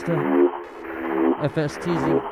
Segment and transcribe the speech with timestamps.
[0.00, 2.22] It's FSTZ.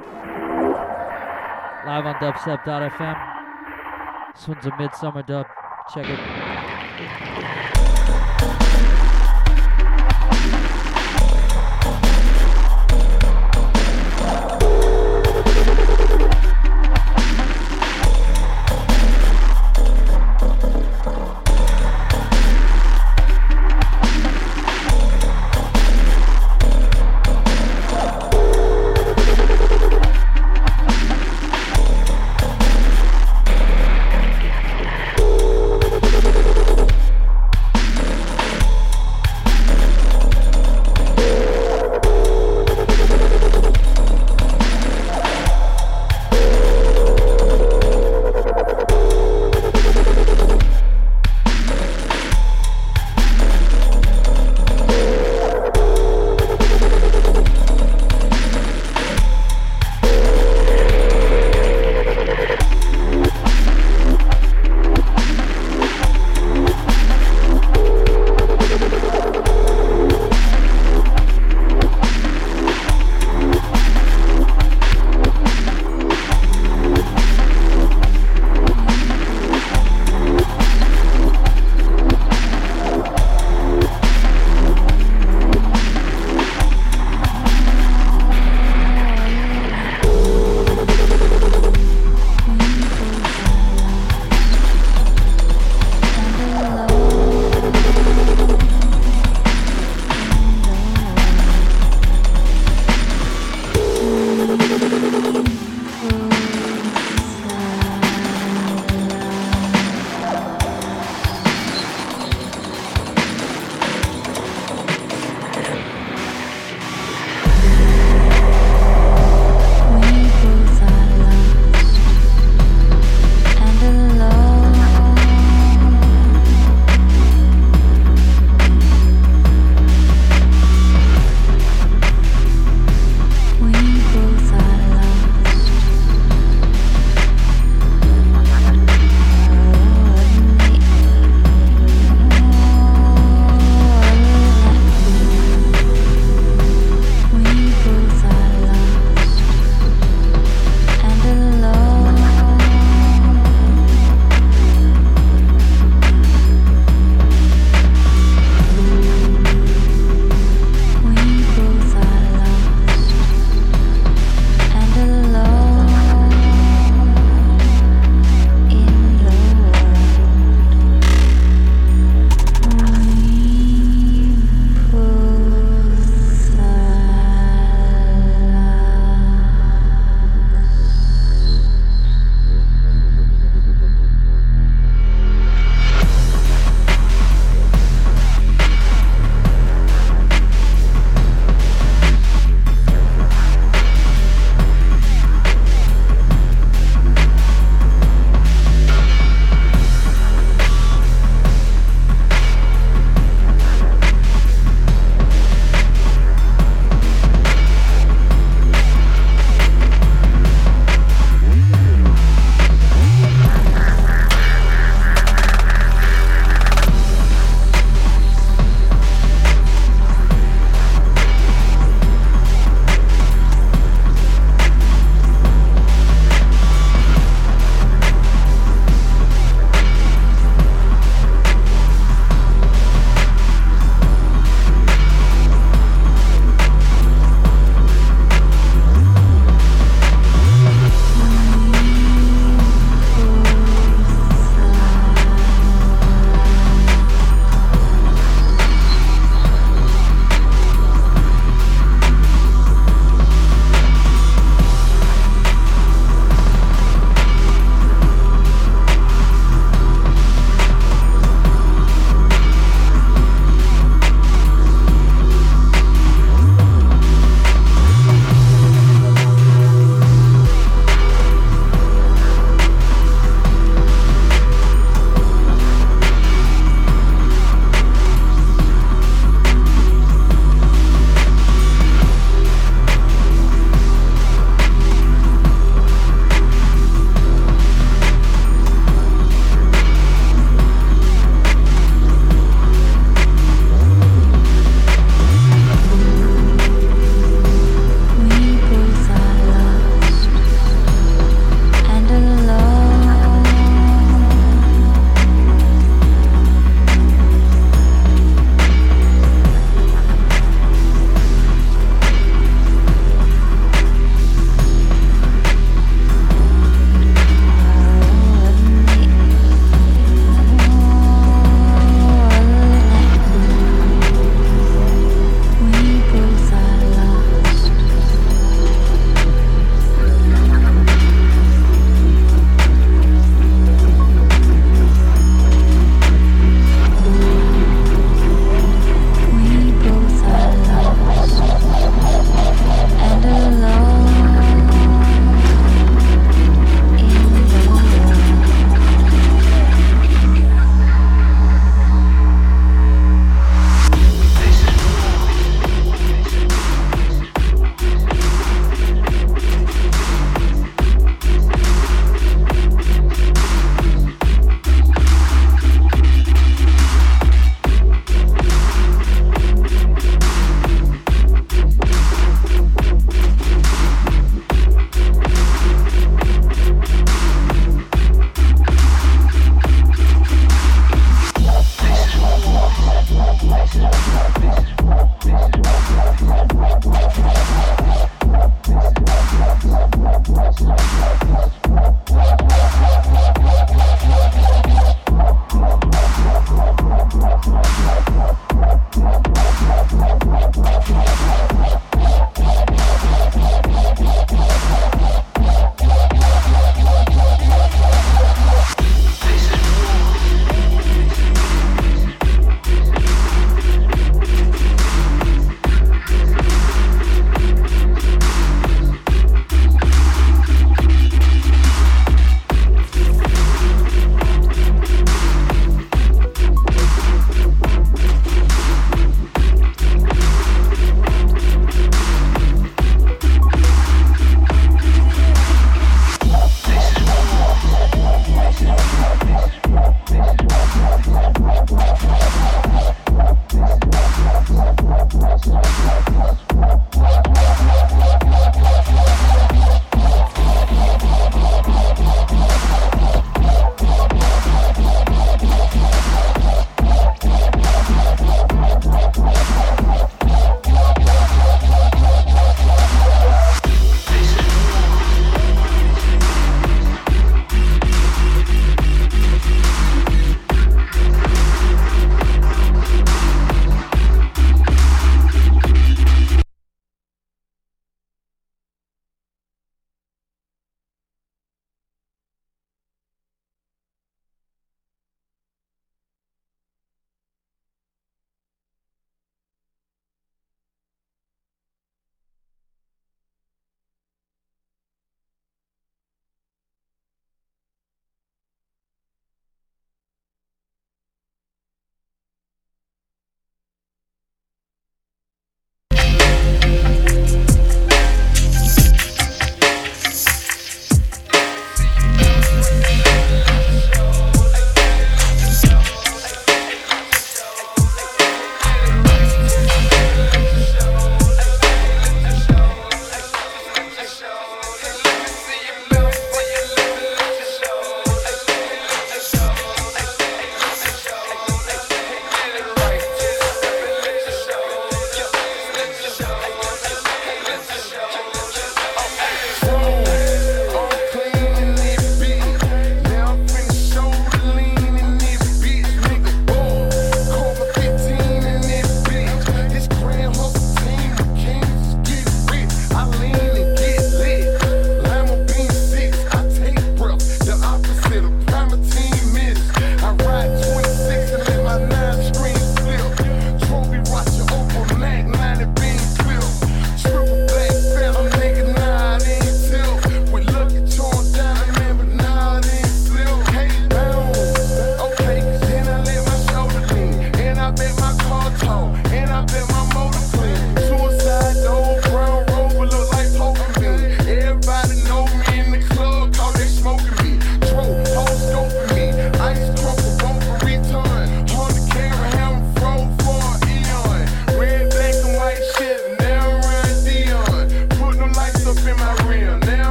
[1.84, 3.16] Live on dubstep.fm.
[4.34, 5.46] This one's a midsummer dub.
[5.92, 6.18] Check it.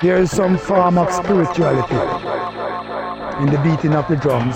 [0.00, 1.96] There is some form of spirituality
[3.42, 4.54] in the beating of the drums.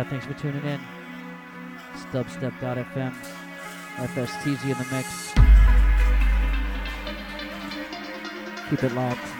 [0.00, 0.80] Yeah, thanks for tuning in.
[1.92, 3.14] It's dubstep.fm.
[3.96, 5.34] FSTZ in the mix.
[8.70, 9.39] Keep it locked.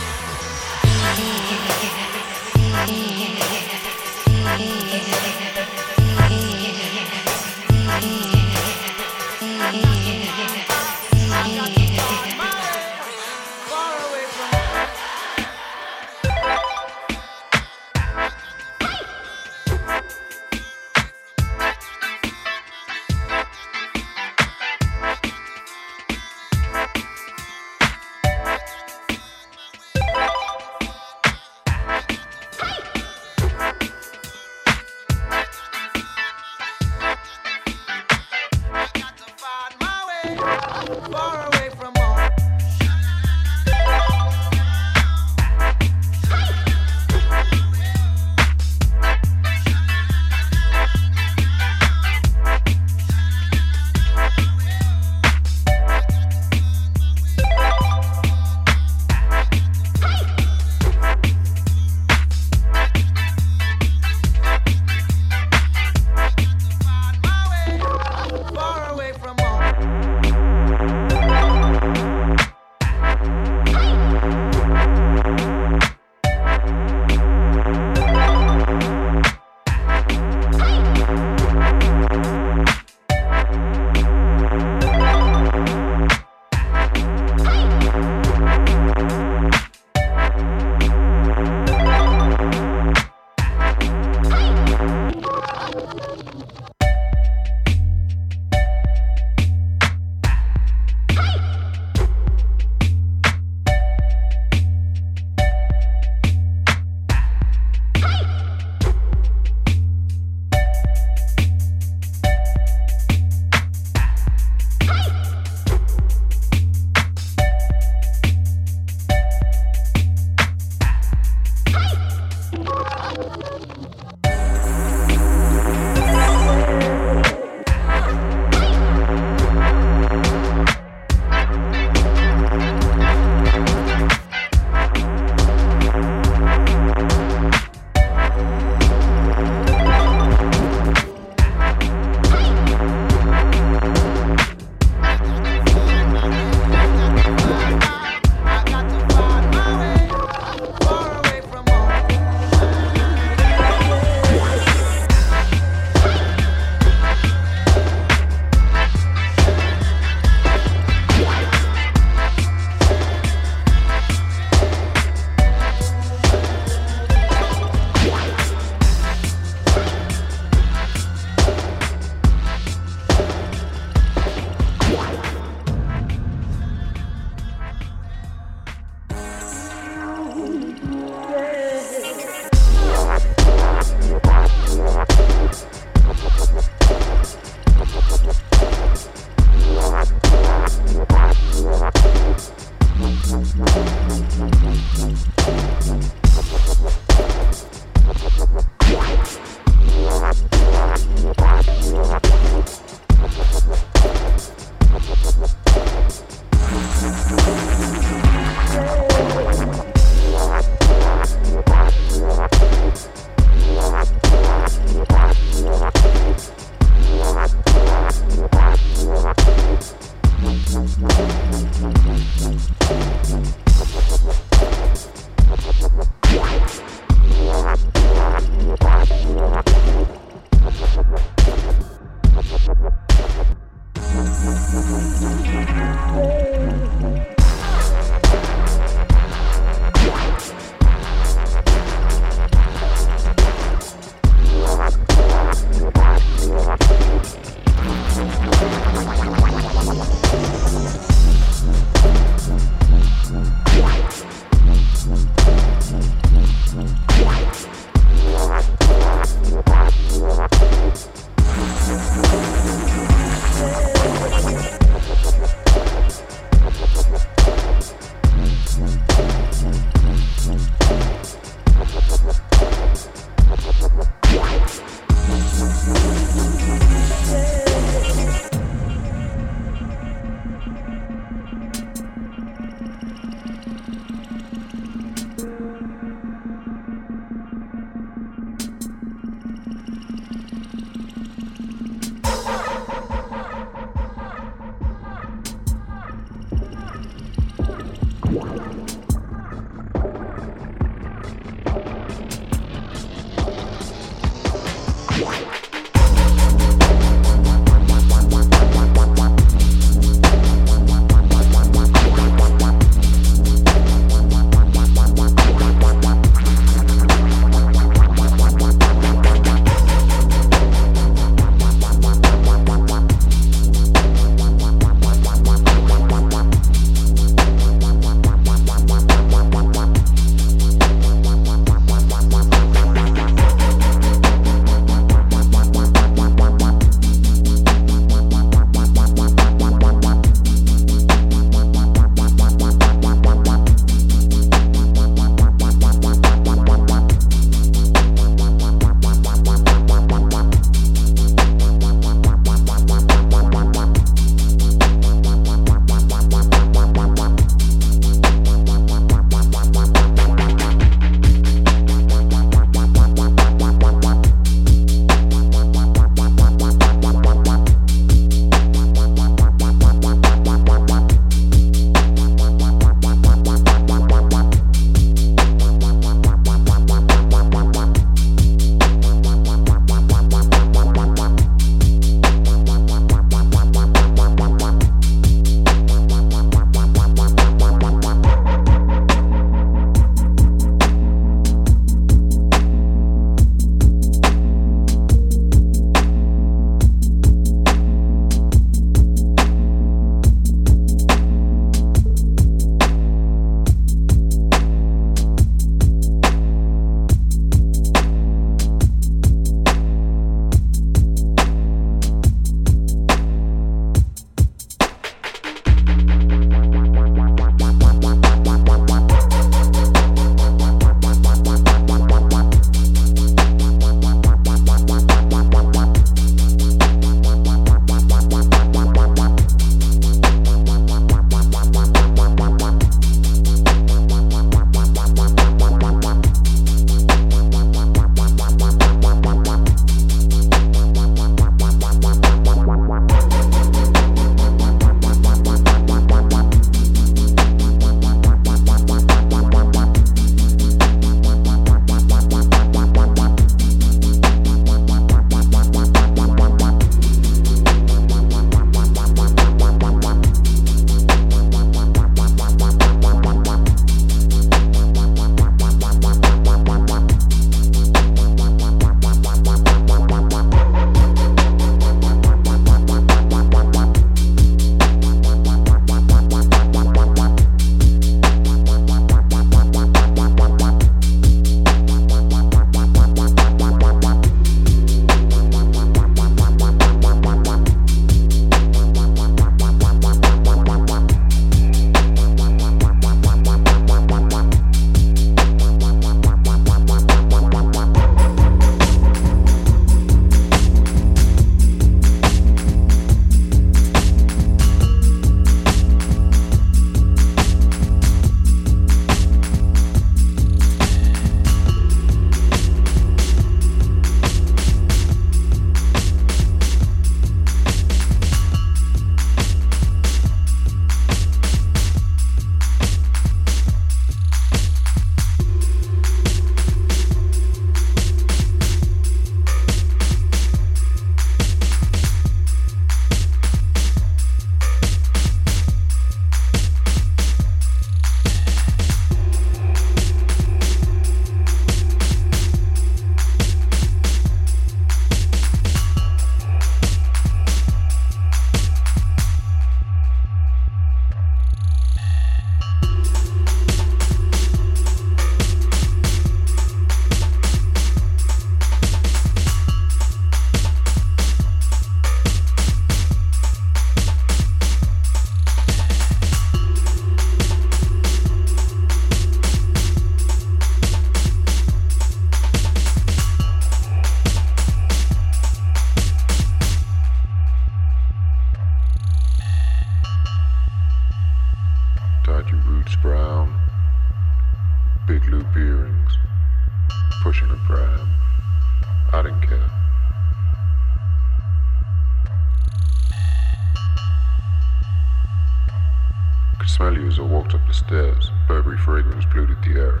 [599.04, 600.00] Fragrance polluted the air.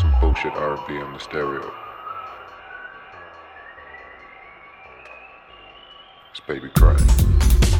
[0.00, 1.72] Some bullshit R&B on the stereo.
[6.32, 7.71] This baby crying.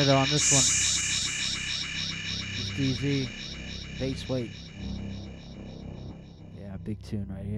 [0.00, 0.64] To Canada on this one.
[2.58, 3.28] It's DZ,
[3.98, 4.50] bass weight.
[6.58, 7.49] Yeah, big tune right here.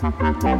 [0.00, 0.59] Thank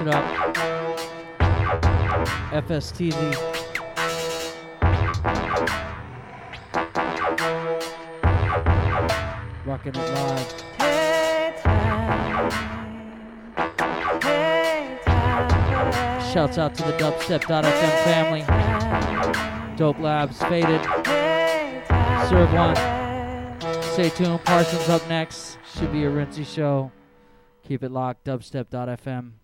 [0.00, 0.24] it up.
[2.52, 3.14] FSTZ.
[9.66, 10.70] Rocking it live.
[16.32, 19.76] Shouts out to the dubstep.fm family.
[19.76, 20.84] Dope Labs, Faded,
[22.28, 22.76] Serve One.
[23.82, 24.44] Stay tuned.
[24.44, 25.58] Parsons up next.
[25.74, 26.92] Should be a Rinsey show.
[27.64, 28.24] Keep it locked.
[28.24, 29.39] Dubstep.fm.